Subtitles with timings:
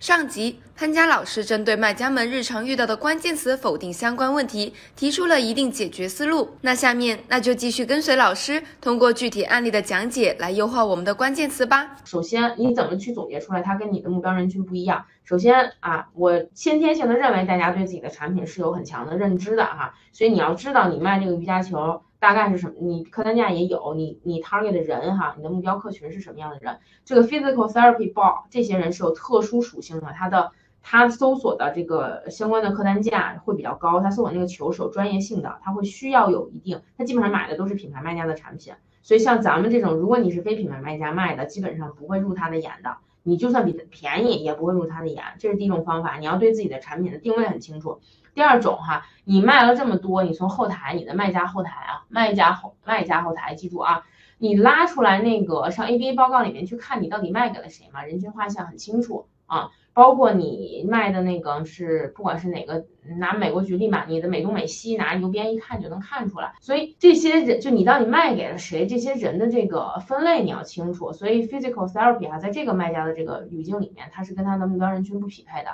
[0.00, 6.56] 上集潘佳老师针对卖家们日常遇到的关键词否定相关问题，提出了一定解决思路。
[6.62, 11.96] 那下面那就继续跟随老师，通过具体案例的讲解来优化我们的关键词吧。
[12.06, 15.04] 首先，你怎么去总结出来它跟你的目标人群不一样？
[15.22, 22.00] 首先啊，我先天性的认为大家对自己的产品是有很强的认知的哈，所以你要知道你卖这个瑜伽球。
[22.20, 22.74] 大概是什么？
[22.80, 26.78] 你客单价也有，你你 target 的人哈，你的目标客群是什么样的人？
[27.04, 48.00] 这个 physical therapy ball 这些人是有特殊属性的，他的他搜索的这个相关的客单价会比较高，他搜索那个球是有专业性的，他会需要有一定，他基本上买的都是品牌卖家的产品，所以像咱们这种，如果你是非品牌卖家卖的，基本上不会入他的眼的，你就算比便宜也不会入他的眼，这是第一种方法，你要对自己的产品的定位很清楚。
[48.34, 54.04] 第二种哈，你卖了这么多，你从后台你的卖家后台啊，卖家后卖家后台，记住啊，
[54.38, 58.04] 你拉出来那个上 ABA 报告里面去看，你到底卖给了谁嘛？
[58.04, 62.84] 人群画像很清楚啊，包括你卖的那个是不管是哪个，
[63.18, 71.12] 拿美国举例嘛，你的美东美西拿邮编一看就能看出来，所以这些人就你到底卖给了谁，这些人的这个分类你要清楚。
[71.12, 75.70] 所以 physical therapy 啊，在这个卖家的这个语境里面，它是跟他的目标人群不匹配的。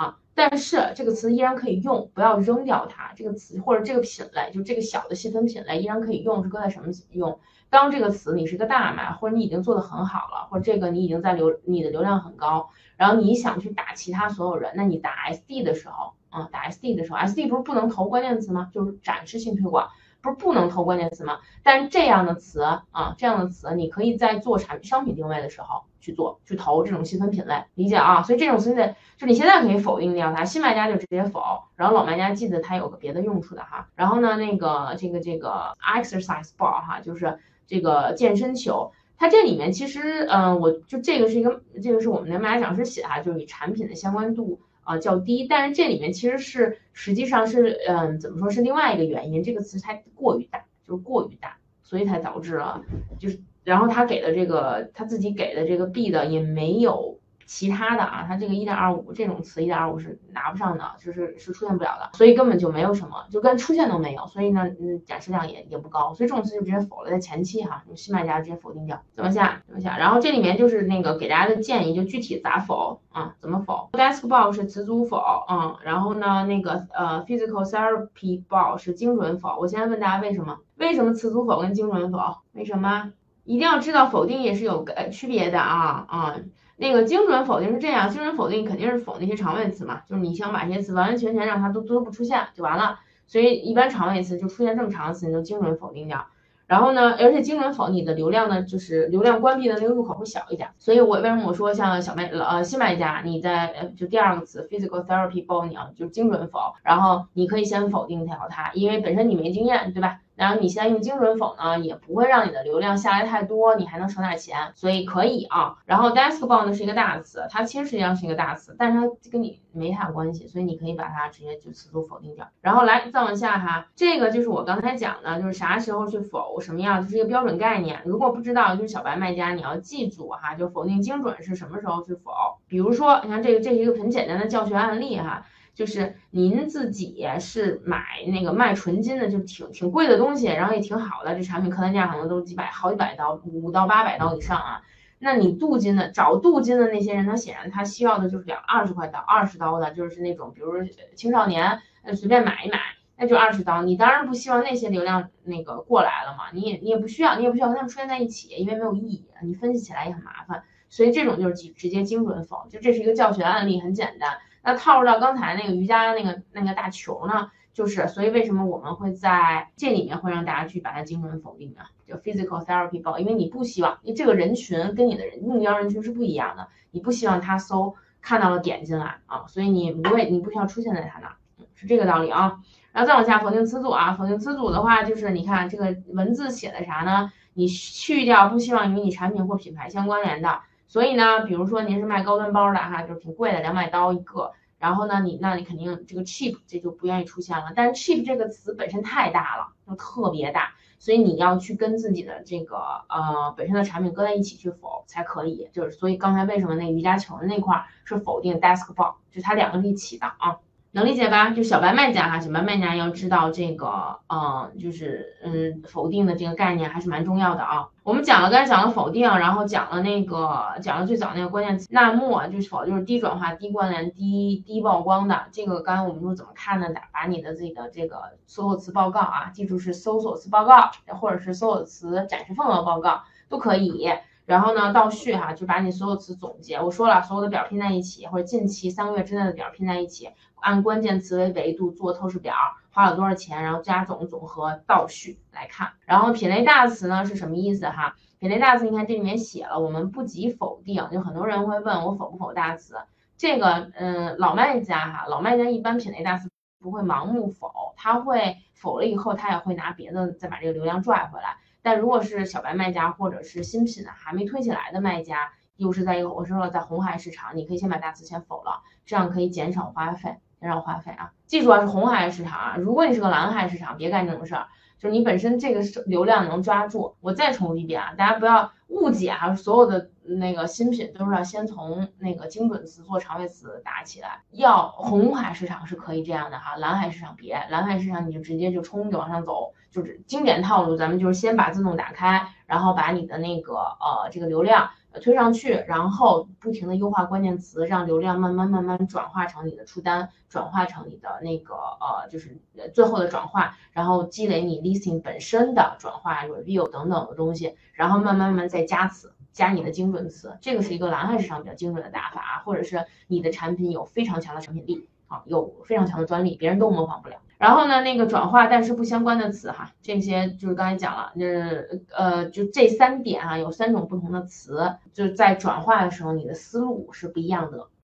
[0.00, 3.12] 啊，但是这个词依然可以用，不要扔掉它。
[3.14, 7.38] 这个词或者这个品类，就这个小的细分品类依然可以用，是搁在什么用？
[7.68, 18.70] 当这个词你是个大卖，或者你已经做的很好了，或者这个你已经在流，你的流量很高，然后你想去打其他所有人，那你打 SD 的时候，啊，打 SD 的时候，SD 不是不能投关键词吗？
[18.72, 19.90] 就是展示性推广。
[20.22, 21.38] 不是不能投关键词吗？
[21.62, 28.22] 但这样的词啊，这样的词，你可以在做产商品定位的时候去做，去投这种细分品类，理解啊？
[28.22, 31.40] 所以这种词在，就你现在可以否定掉它，新卖家就直接否，
[31.76, 33.88] 然后老卖家记得它有个别的用处的哈。
[33.94, 44.60] 然后呢，那个这个这个 exercise ball 哈，就是这个健身球，它这里面其实，嗯，我就这个是一个，这个是我们的卖家讲师写哈，就是与产品的相关度。
[44.90, 52.82] 啊，较低，但是这里面其实是实际上是，嗯，怎么说是另外一个原因，这个词它过于大，就是过于大，所以才导致了，
[53.20, 57.19] 就是，然后他给的这个他自己给的这个 B 的也没有。
[57.52, 79.58] 其他的啊，它这个一点二五这种词，一点二五是拿不上的，就是是出现不了的，所以根本就没有什么，就跟出现都没有，所以呢，嗯，展示量也也不高，所以这种词就直接否了，在前期哈，新卖家直接否定掉，怎么下怎么下，然后这里面就是那个给大家的建议，就具体咋否啊，怎么否？Desk ball 是词组否，嗯，然后呢，那个呃 Physical therapy ball 是精准否。
[79.58, 80.58] 我现在问大家为什么？
[80.76, 82.36] 为什么词组否跟精准否？
[82.52, 83.12] 为什么？
[83.42, 86.36] 一定要知道否定也是有呃区别的啊啊。
[86.80, 96.26] 那个精准否定是这样，精准否定肯定是否那些长位词嘛，就是你想把这些词完完全全让它都都不出现就完了，所以一般长位词就出现这么长的词，你就精准否定掉。
[96.66, 100.70] 然后呢，而且精准否你的流量呢，就是流量关闭的那个入口会小一点。
[100.78, 110.20] 所以我为什么我说像小卖呃新卖家，你在就第二个词 physical therapy 包你啊就精准否，然后你可以先否定掉它，因为本身你没经验，对吧？
[110.40, 115.76] 然后你现在用精准否呢，也不会让你的流量下来太多，你还能省点钱，所以可以啊。
[115.84, 122.48] 然后 desk ball 呢是一个大词，它其实实际上是一个大词，但是它跟你没太关系，所以你可以把它直接就词组否定掉。
[122.62, 128.00] 然后来再往下哈，这个就是我刚才讲的，就是啥时候去否什么样，就是一个标准概念。
[128.06, 132.32] 如果不知道，就是小白卖家你要记住哈，就否定精准是什么时候去否。
[132.66, 135.44] 比如说，你看这个，这是一个很简单的教学案例哈。
[135.74, 144.82] 就是您自己是买那个卖纯金的，就挺挺贵的东西，然后也挺好的，这产品客单价可能都几百好几百刀，五到八百刀以上啊。
[145.22, 150.82] 那你镀金的找镀金的那些人，他显然他需要的就是两二十块刀、二十刀的，就是那种比如说
[151.14, 151.78] 青少年
[152.14, 152.78] 随便买一买，
[153.18, 153.82] 那就二十刀。
[153.82, 160.62] 你当然不希望那些流量那个过来了嘛，你也你也不需要，你也不需要跟他们出现在一起，因为没有意义，你分析起来也很麻烦。
[160.88, 164.38] 所以这种就是直直接精准否，就这是一个教学案例，很简单。
[164.62, 171.90] 那套入到刚才那个瑜伽那个那个大球呢，就是所以为什么我们会在这里面会让大家去把它精准否定啊？
[172.06, 181.36] 就 physical therapy 包，因为你不希望你这个人群跟你的人目标人群是不一样的，你不希望他搜看到了点进来啊，所以你不会你不需要出现在他那，
[181.74, 182.58] 是这个道理啊。
[182.92, 187.32] 然后再往下否定词组啊，否定词组的话就是你看这个文字写的啥呢？
[187.54, 190.60] 你去掉不希望与你产品或品牌相关联的。
[190.90, 194.50] 所以呢，比如说您是卖高端包的哈，就是挺贵的，两百刀一个。
[194.76, 197.72] 然后呢，你那你肯定这个 cheap 这就不愿意出现了。
[197.76, 202.76] 但是 cheap 这个词本身太大了，就特别大，所以你要去跟自己的这个
[203.08, 205.68] 呃本身的产品搁在一起去否才可以。
[205.72, 210.58] 就是所以刚才为什么那瑜伽球的那块是否定 desk ball，就它两个是一起的啊。
[210.92, 211.50] 能理解吧？
[211.50, 217.88] 就小白卖家哈，小白卖家要知道这个，嗯，就是嗯，否定的这个概念还是蛮重要的啊。
[218.02, 225.44] 我们讲了，刚才讲了否定，然后讲了那个，讲了最早那个关键词，纳木就是否，就是低转化、低关联、低低曝光的。
[225.52, 226.92] 这个刚才我们说怎么看呢？
[226.92, 230.90] 打把你的自己的这个搜索词报告啊，记住是搜索词报告，
[231.20, 234.10] 或者是搜索词展示份额报告都可以。
[234.50, 236.80] 然后呢，倒序哈，就把你所有词总结。
[236.80, 242.52] 我说了，所有的表拼在一起，或者近期三个月之内的表拼在一起，按关键词为维度做透视表，
[242.90, 245.92] 花了多少钱，然后加总总和倒序来看。
[246.04, 248.16] 然后品类大词呢是什么意思哈？
[248.40, 251.08] 品类大词，你看这里面写了，我们不及否定。
[251.12, 252.96] 就很多人会问我否不否大词？
[253.36, 261.56] 这个嗯，老卖家哈，老卖家一般品类大词不会盲目否，他会否了以后，他也会拿别的再把这个流量拽回来。
[261.82, 271.32] 但如果是小白卖家或者是新品还没推起来的卖家，又是在一个我说了在红海市场，你可以先把大词先否了，这样可以减少花费，减少花费啊！
[271.46, 274.66] 记住啊，是红海市场啊，如果你是个蓝海市场，别干这种事儿。
[274.98, 284.42] 就是你本身这个流量能抓住，我再重复一遍啊，大家不要误解啊，所有的那个新品都是要先从那个精准词做长尾词打起来。
[284.50, 294.90] 要红海市场是可以这样的哈，蓝海市场别，蓝海市场你就直接就冲就往上走，就是经典套路，咱们就是先把自动打开，然后把你的那个呃这个流量。
[295.20, 302.60] 推上去，然后不停的优化关键词，让流量慢慢慢慢转化成你的出单，转化成你的那个呃，就是
[302.94, 315.08] 最后的转化，然后积累你 listing 本身的转化 review 等等的东西，然后慢慢慢慢再加词，加你的精准词，这个是一个蓝海市场比较精准的打法，或者是你的产品有非常强的产品力。
[315.26, 317.36] 啊，有非常强的专利，别人都模仿不了。
[317.60, 327.86] 然后呢，那个转化但是不相关的词哈，这些就是刚才讲了，就是呃，就这三点啊，有三种不同的词，就是在转化的时候，你的思路是不一样的。